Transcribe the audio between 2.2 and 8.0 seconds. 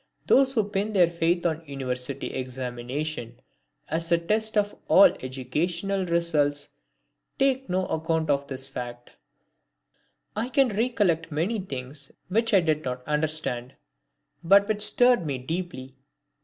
examinations as a test of all educational results take no